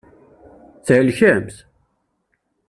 Thelkemt? 0.87 1.55